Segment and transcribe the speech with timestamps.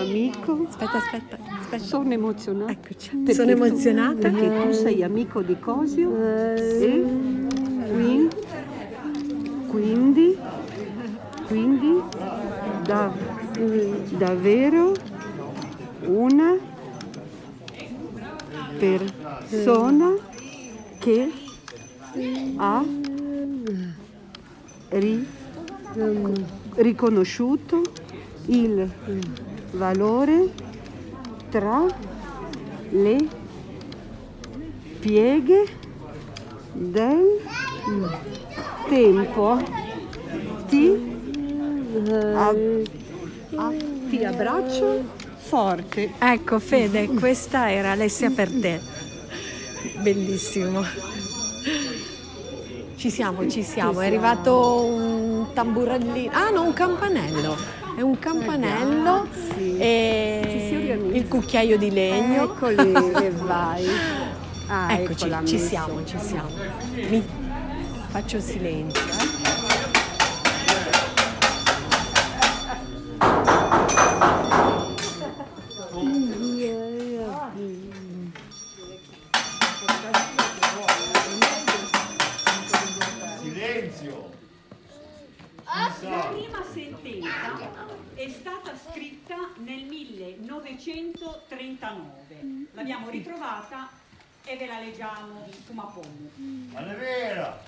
[0.00, 0.66] amico.
[0.68, 1.78] Aspetta, aspetta, aspetta.
[1.82, 2.70] Sono emozionata.
[2.72, 3.16] Eccoci.
[3.16, 4.30] Perché Sono tu- emozionata.
[4.30, 7.04] Perché tu sei amico di Cosio e
[7.92, 8.28] qui-
[9.68, 10.36] quindi,
[11.46, 12.02] quindi
[12.84, 13.12] da-
[14.16, 14.92] davvero
[16.06, 16.56] una
[18.78, 20.14] persona
[20.98, 21.30] che
[22.56, 22.84] ha
[24.90, 25.26] ri-
[26.76, 27.82] riconosciuto
[28.46, 28.90] il
[29.72, 30.50] valore
[31.50, 31.84] tra
[32.90, 33.28] le
[35.00, 35.64] pieghe
[36.72, 37.40] del
[38.88, 39.58] tempo.
[40.68, 41.16] Ti,
[42.34, 42.54] a-
[43.56, 43.72] a-
[44.08, 45.02] ti abbraccio
[45.36, 46.12] forte.
[46.18, 48.80] Ecco Fede, questa era Alessia per te.
[50.02, 50.82] Bellissimo.
[52.96, 54.00] Ci siamo, ci siamo.
[54.00, 56.30] È arrivato un tamburellino.
[56.32, 57.56] Ah no, un campanello.
[57.96, 59.27] È un campanello
[59.78, 62.44] e il cucchiaio di legno.
[62.44, 62.92] Eccoli
[63.24, 63.86] e vai.
[64.68, 66.48] Ah, Eccoci, eccola ci siamo, ci siamo.
[67.08, 67.22] Mi
[68.08, 69.00] faccio silenzio.
[69.02, 69.06] eh.
[69.10, 69.37] Silenzio!
[91.46, 92.68] 1939.
[92.72, 93.88] L'abbiamo ritrovata
[94.44, 96.30] e ve la leggiamo in Fumapomo.
[96.72, 97.60] Ma non è vera!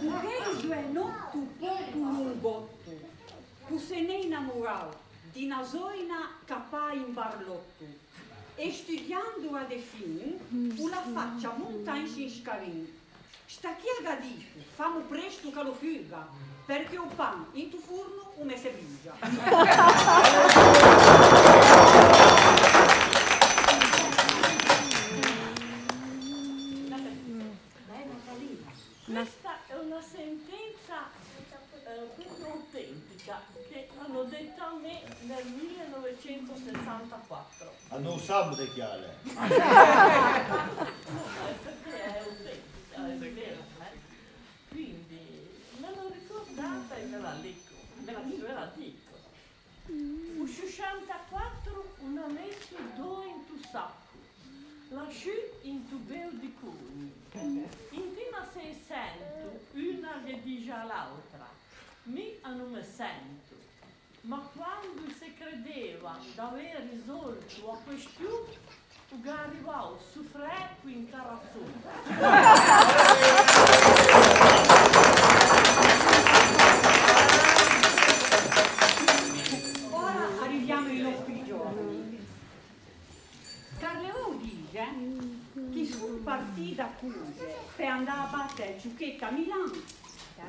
[0.00, 2.98] Un noto pouco num goto,
[3.66, 4.94] tu se ne innamorar
[5.32, 7.84] di nasoina capà in barlotto,
[8.54, 10.38] e studiando a defin,
[10.90, 12.96] la faccia monta in scarin.
[13.46, 16.28] Sta chi ha gadito, famo presto che lo fuga,
[16.68, 19.14] perché o pan in tu forno o me se brucia.
[29.04, 31.08] Questa è una sentenza
[31.86, 32.08] eh,
[32.44, 33.40] autentica
[33.70, 37.72] che hanno detto a me nel 1964.
[37.88, 39.16] Hanno un sabato chiale.
[39.24, 39.34] Eh,
[41.62, 43.60] perché è autentica, è vero.
[43.80, 43.96] eh.
[44.68, 46.08] Quindi me l'ho
[46.98, 49.16] e me la dico, me la, ve la dico.
[50.40, 54.16] O 64 una messo due in tu sacco,
[54.88, 55.30] lasciù
[55.62, 57.12] in tu bel di cugni.
[57.90, 61.48] Intima se sento una che dice all'altra,
[62.04, 63.56] mi a non me sento.
[64.22, 68.76] Ma quando si credeva d'aver risolto la questione,
[69.24, 71.08] arrivava su frecco in.
[71.12, 71.40] Ora
[84.72, 85.16] Carleo
[85.52, 89.72] dice che sul partito accuse per andare a battere Giuchetta a Milano,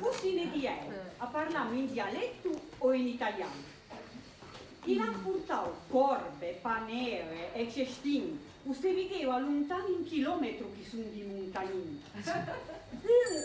[0.00, 3.78] così ne diede a parlare in dialetto o in italiano.
[4.82, 11.04] Chi l'ha portato corbe, panere e cestini, o si vedeva lontano un chilometro che sono
[11.04, 12.02] di montagnini.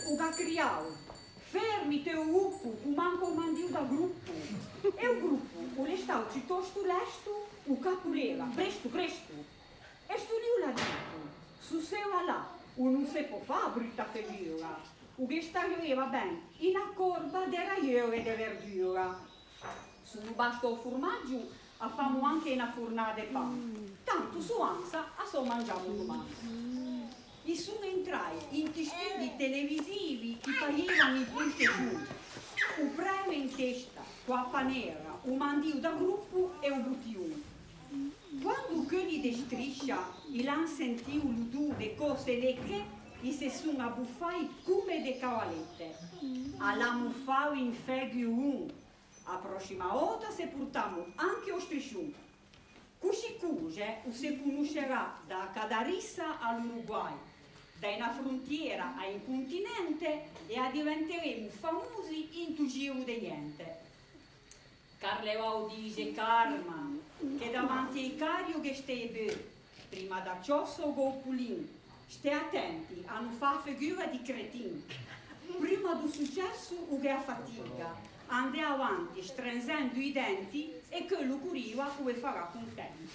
[0.08, 0.96] Uno che ha criato,
[1.38, 4.32] fermi te gruppo, che manco mandiu da gruppo.
[4.82, 9.54] E o gruppo, o le stau piuttosto lesto, o capureva, presto, presto.
[10.76, 11.18] E sto lì l'ha detto,
[11.58, 14.78] su seva là, o non si può fare brutta figura.
[15.18, 19.18] O che staglieva ben, in a corba della iere de verdura.
[20.02, 23.94] Se non basta il formaggio, facciamo anche una fornata di pane.
[24.04, 27.08] Tanto su ansa, a so mangiamo domani.
[27.44, 31.98] E sono entrati in studi televisivi che parevano in punte giù.
[32.82, 37.45] Un premio in testa, qua panera, un mandio da gruppo e un buttione.
[38.42, 42.84] Quando quelli di striscia il han sentito l'udù de cose lecche,
[43.20, 45.96] gli si sono abbuffati come de cavalette.
[46.58, 48.70] Alla muffao in feghi un.
[49.24, 52.12] A prossima volta se portiamo anche o strisciun.
[52.98, 57.14] Così cose o si conoscerà da Cadarissa all'Uruguay,
[57.78, 63.84] da una frontiera a un continente e a diventeremo famosi in tu giro di niente.
[64.98, 66.95] Carlevao dice Karma,
[67.38, 69.54] che davanti ai cario che stai bene,
[69.88, 71.68] prima da ciosso go pulin,
[72.06, 74.84] stai attenti a non fare figura di cretin.
[75.58, 77.94] Prima del successo o che a fatica,
[78.26, 83.08] ande avanti stringendo i denti e quello curiva come farà contenti.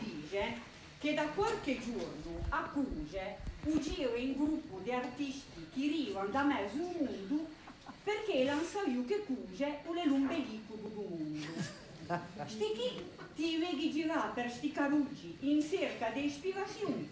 [0.00, 0.60] Dice
[0.98, 3.38] che da qualche giorno a Cuge
[3.68, 7.46] un in gruppo di artisti che arrivano da mezzo mondo
[8.02, 11.46] perché l'hanno saputo che Cuge è l'umbelico del mondo.
[12.46, 13.02] Sti chi
[13.34, 17.06] ti vedi girare per sti caruggi in cerca di ispirazione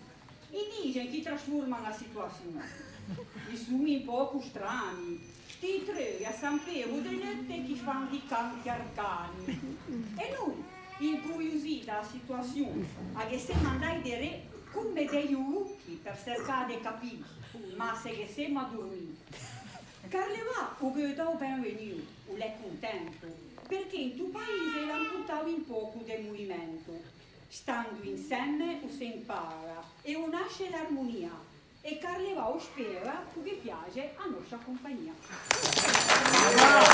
[0.51, 2.65] e dicono che trasformano la situazione.
[3.53, 5.21] I sumi un poco strani,
[5.61, 9.45] ti trovi a San Piero delle notte che fanno di canti arcani.
[10.17, 10.65] E noi,
[10.99, 15.35] incuriositi dalla situazione, a che siamo andati a re come degli
[15.87, 17.23] ucchi per cercare di capire,
[17.77, 19.15] ma se che siamo a dormire.
[20.09, 23.27] Carleva, o che dopo benvenuto, o l'è contento,
[23.67, 27.15] perché in tuo paese l'hanno buttato in poco del movimento.
[27.49, 31.31] Stando insieme o si impara e o nasce l'armonia
[31.81, 35.13] e Carleva o spera che piace a nostra compagnia.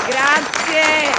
[0.07, 1.11] Grazie.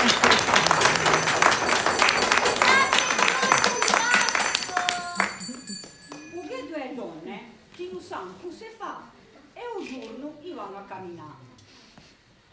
[8.15, 9.11] Sanno cosa fa
[9.53, 11.53] e un giorno vanno a camminare.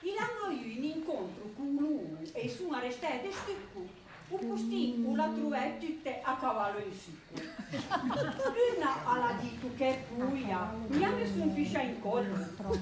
[0.02, 4.00] E l'hanno io in incontro con l'uno e su una restata di stucco
[4.30, 7.44] un postino la trovai tutte a cavallo in sicuro.
[8.78, 12.38] Una alla dito che è buia, mi ha messo un piscia in collo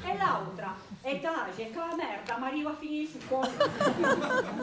[0.05, 3.49] e l'altra etage che la merda mi arriva a finire sul collo.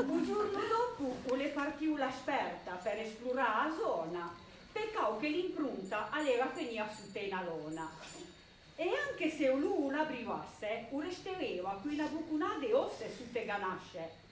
[0.06, 4.34] Un giorno dopo le partiu la sperta per esplorare la zona,
[4.78, 7.90] peccato che l'impronta aveva finito su te una lona.
[8.76, 14.24] E anche se l'una brivasse, o restereva qui una bucunata di osse su te ganasce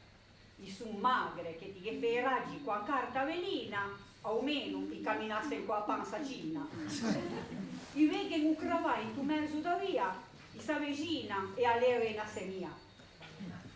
[0.56, 3.88] i son magre che ti che raggi qua carta velina,
[4.22, 6.66] o meno ti camminasse qua panzacina.
[7.94, 10.14] I veghe un cravai in tu mezzo da via,
[10.52, 12.72] i sa vicina e all'era in assemia.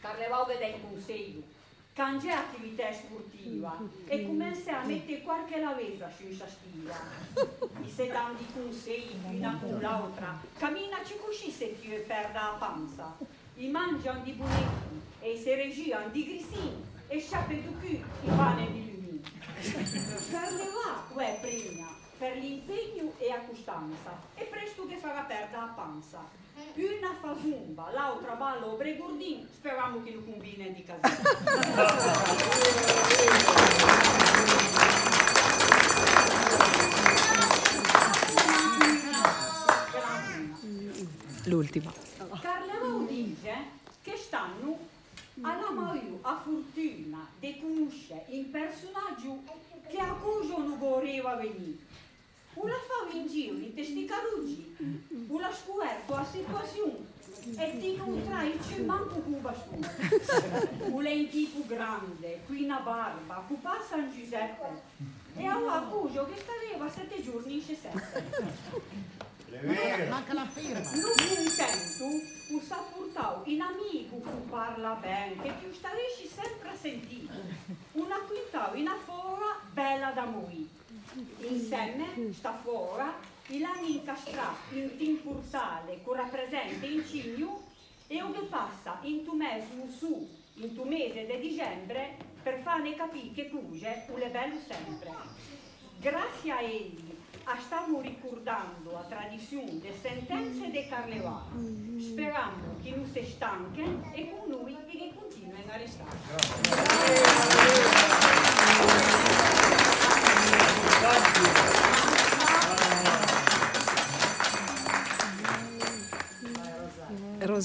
[0.01, 1.43] Carlevau che dai consiglio,
[1.99, 6.95] cangia attività sportiva e comincia a mettere qualche lavesa su questa stiva.
[7.83, 13.17] I se danno consigli una con l'altra, camminaci così se ti perda la panza.
[13.57, 18.71] I mangiano di bunetti e se regiano di grisini e sciappe du cul i pane
[18.71, 19.21] di lumini.
[20.31, 24.45] Carleva è premia per l'impegno e a costanza e
[24.99, 26.25] farà perda la panza.
[26.75, 31.17] Una fa zumba, l'altra balla o bregurdin, speriamo che lo combine di casino.
[41.45, 41.93] L'ultima.
[42.41, 43.55] Carleva dice
[44.03, 44.79] che stanno
[45.41, 49.43] alla Mario a fortuna di conoscere un personaggio
[49.89, 51.87] che a cui non voleva venire.
[52.61, 54.75] O la fa in giro in testi caruggi,
[55.29, 57.07] o la scoperto a situazione
[57.57, 59.89] e ti incontrai c'è manco con bastone.
[60.91, 64.83] Un tipo grande, qui una barba, passa San Giuseppe
[65.37, 68.47] e a un accuso che stava sette giorni in Cesette.
[70.09, 70.81] Manca la firma.
[70.81, 72.05] Non contento,
[72.51, 77.33] un sa portau in amico che parla bene, che più staresci sempre a sentire.
[77.93, 80.78] Una quintau in fora bella da morire.
[81.41, 83.15] Insieme, sta fora,
[83.49, 87.67] il hanno incastrato in un portale che rappresenta in cigno
[88.07, 92.95] e che passa in tu mese in su, in tu mese di dicembre, per farne
[92.95, 95.11] capire che cuge un è bello sempre.
[95.99, 97.17] Grazie a egli
[97.51, 101.51] a stiamo ricordando la tradizione delle sentenze di Carlevano,
[101.99, 106.17] sperando che non si stanche e con noi che continuino a restare.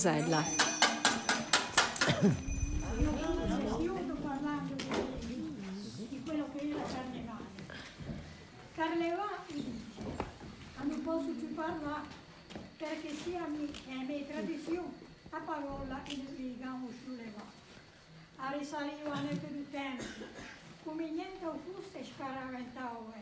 [0.04, 0.44] Rosella.
[0.44, 0.58] Sto
[4.22, 7.46] parlando di, quello che la carnevale.
[8.76, 9.38] Carnevale,
[10.82, 12.08] non posso più parlare
[12.76, 14.92] perché sia è mia tradizione
[15.30, 16.02] a parola
[16.36, 17.62] legamo sulle mani.
[18.36, 20.04] A risalire nel più tempo,
[20.84, 23.14] come niente fosse scaraventavo.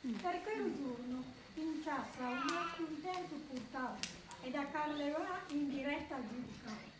[0.00, 1.22] Per quel giorno
[1.54, 4.17] in casa un nostro intento portato
[4.48, 6.96] e da Carlevà in diretta a giudicare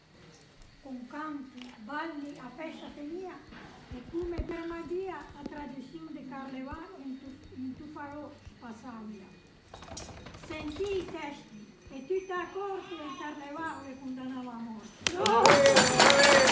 [0.83, 3.33] con canti, balli a festa mia
[3.91, 9.25] e come per magia la tradizione di Carlevano in, tu, in tu farò passaglia.
[10.47, 16.48] Sentì i testi e tutta la corte del Carlevano le condannava a morte.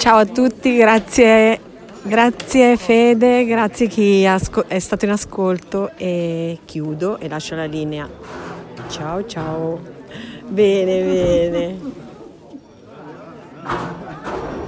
[0.00, 1.60] Ciao a tutti, grazie,
[2.04, 8.08] grazie Fede, grazie chi asco- è stato in ascolto e chiudo e lascio la linea.
[8.88, 9.78] Ciao ciao.
[10.48, 11.78] Bene, bene.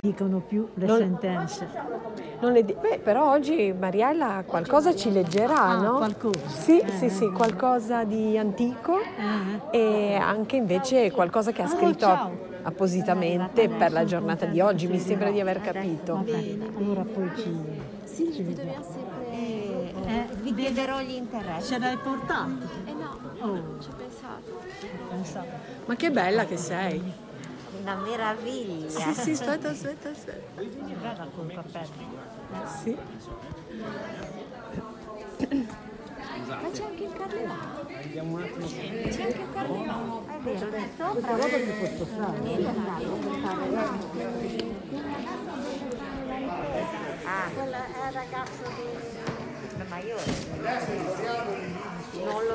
[0.04, 1.68] Dicono più le Non- sentenze.
[2.40, 5.96] Non le di- Beh, però oggi Mariella qualcosa ci leggerà, Ah, no?
[5.98, 6.48] qualcosa.
[6.48, 7.30] Sì, Eh, sì, sì, eh.
[7.30, 8.98] qualcosa di antico
[9.70, 12.36] Eh, e anche invece qualcosa che ha Oh, scritto ciao.
[12.64, 16.16] appositamente per la giornata di oggi, mi sembra di aver Va capito.
[16.16, 17.54] bene, allora poi ci,
[18.02, 18.70] Sì, ci vediamo.
[18.72, 20.10] dobbiamo sempre...
[20.10, 21.74] Eh, vi chiederò gli interessi.
[21.74, 22.50] Ce l'hai portato?
[22.86, 23.80] Eh no, Oh.
[23.80, 23.94] ci ho
[25.08, 25.46] pensato.
[25.86, 27.00] Ma che bella che sei.
[27.82, 28.88] Una meraviglia.
[28.88, 30.62] Sì, sì, aspetta, aspetta, aspetta.
[30.62, 31.90] Bella col cappello.
[32.80, 32.96] Sì.
[36.46, 37.86] Ma c'è anche il carnevale.
[39.10, 40.22] C'è anche il carnevale.
[40.28, 41.30] È vero, lì sopra.
[41.36, 42.38] Roba puoi spostare.
[47.24, 48.86] Ah, quello è il ragazzo di...
[49.88, 50.16] Ma io
[52.24, 52.54] non lo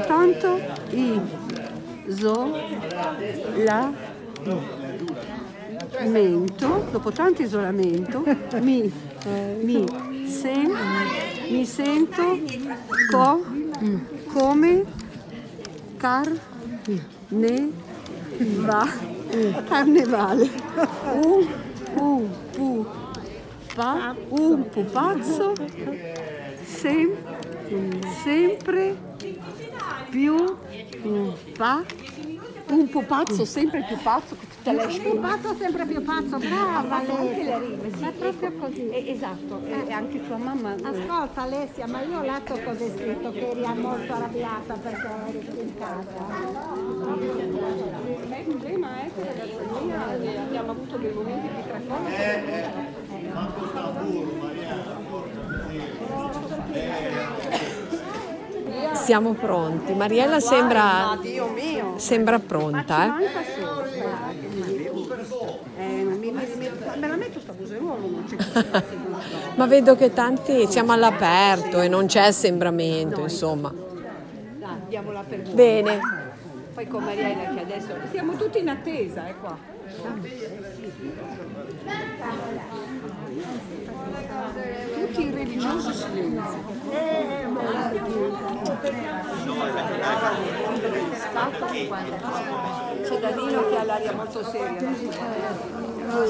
[0.00, 0.60] tanto,
[0.90, 1.20] i,
[2.08, 2.52] zo,
[3.64, 3.92] la,
[6.04, 8.24] mento, dopo tanto isolamento,
[8.60, 8.92] mi,
[9.62, 9.84] mi,
[10.26, 10.72] sen,
[11.50, 12.38] mi sento,
[13.10, 13.44] co,
[14.32, 14.84] come,
[15.96, 16.30] car,
[17.28, 17.70] ne,
[18.38, 18.88] va,
[19.68, 20.50] carnevale,
[21.12, 21.46] un,
[21.96, 22.86] un, pu,
[23.74, 25.52] pa, un pupazzo,
[26.64, 27.10] sem,
[28.22, 29.05] sempre
[30.16, 30.56] più
[31.58, 31.82] pa,
[32.70, 37.12] un pupazzo sempre più pazzo che tutte le Un pazzo sempre più pazzo, brava anche
[37.12, 37.58] le Alessia.
[37.58, 38.88] rime, sì, È proprio così.
[38.88, 40.74] Eh, esatto, e anche tua mamma.
[40.74, 45.08] eh, Ascolta Alessia, ma io ho letto cosa hai scritto, che eri molto arrabbiata perché
[45.28, 46.24] eri qui in casa.
[48.38, 52.04] Il problema è che ragazza mia eh, abbiamo avuto dei momenti di tracollo.
[52.06, 52.14] Pronti.
[52.16, 54.26] Mariella sembra, Ma mio!
[54.64, 55.70] sembra pronta,
[56.72, 57.45] eh?
[63.06, 63.84] Manca solo.
[65.78, 68.82] Eh, non mi, mi- mi- me la metto sta museruolo, non c'è
[69.56, 73.72] Ma vedo che tanti siamo all'aperto e non c'è assembramento, insomma.
[75.52, 75.98] Bene.
[76.74, 79.56] Poi con Mariella che adesso siamo tutti in attesa, eh qua.
[85.16, 86.62] Tutti in religioso silenzio.
[93.02, 94.94] C'è Danilo che ha l'aria molto seria.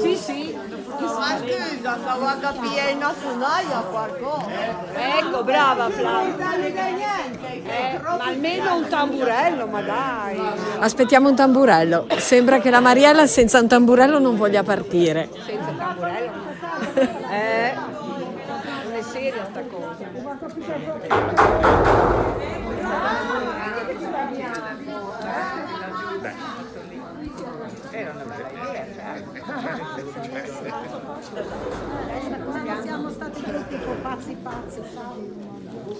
[0.01, 0.57] Sì, sì.
[0.99, 4.47] Ma scusa, stavo a capire in nazzionale qualcosa.
[4.93, 6.55] Ecco, brava Flavia.
[7.65, 10.41] Eh, ma almeno un tamburello, ma dai.
[10.79, 12.07] Aspettiamo un tamburello.
[12.19, 15.27] Sembra che la Mariella senza un tamburello non voglia partire.
[15.45, 16.45] Senza tamburello.
[17.29, 17.75] Eh,
[19.37, 20.05] seria sta cosa.
[32.45, 35.46] Quando siamo stati tutti con pazzi pazzi, sai?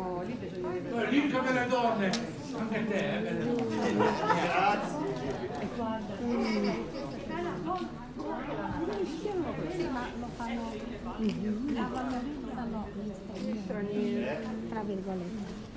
[0.00, 2.10] Ricca delle donne,
[2.56, 3.98] anche te, eh, belle donne.
[9.90, 10.72] fa- lo fanno,
[11.72, 12.88] la valorizzano
[13.34, 15.68] gli stranieri, tra virgolette.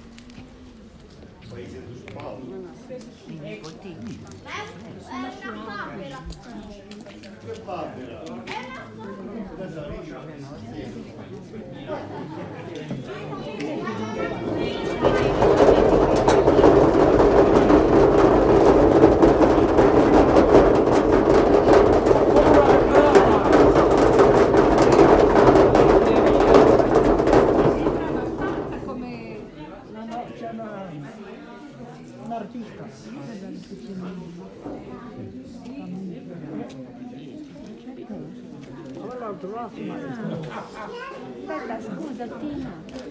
[1.50, 2.72] Paese di Paolo.
[7.46, 8.22] Che papera?
[9.54, 10.20] Adesso arriva.
[10.20, 10.38] come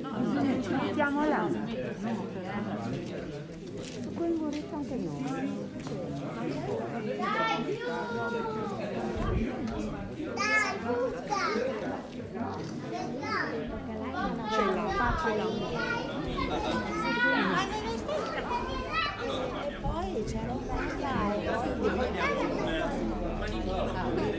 [0.03, 1.49] Mettiamo là.
[4.03, 5.23] Su quel muretto anche noi.
[6.43, 7.87] Dai, giù!
[10.35, 11.37] Dai, butta!
[14.51, 15.71] Ce l'ha, faccela un po'.
[19.81, 21.39] Poi c'è l'offerta e
[24.05, 24.32] poi...